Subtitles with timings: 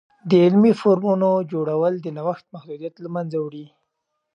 [0.29, 3.65] د علمي فورمونو جوړول، د نوښت محدودیت له منځه وړي.